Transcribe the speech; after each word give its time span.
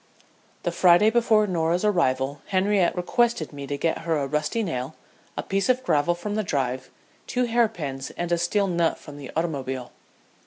The 0.63 0.71
Friday 0.71 1.11
before 1.11 1.45
Norah's 1.45 1.85
arrival 1.85 2.41
Henriette 2.47 2.95
requested 2.95 3.53
me 3.53 3.67
to 3.67 3.77
get 3.77 3.99
her 3.99 4.17
a 4.17 4.25
rusty 4.25 4.63
nail, 4.63 4.95
a 5.37 5.43
piece 5.43 5.69
of 5.69 5.83
gravel 5.83 6.15
from 6.15 6.33
the 6.33 6.41
drive, 6.43 6.89
two 7.27 7.43
hair 7.43 7.67
pins, 7.67 8.09
and 8.17 8.31
a 8.31 8.37
steel 8.39 8.65
nut 8.65 8.97
from 8.97 9.17
the 9.17 9.29
automobile. 9.35 9.91